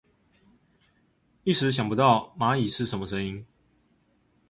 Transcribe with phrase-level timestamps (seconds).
[1.43, 3.45] 一時想不到螞蟻是什麼聲音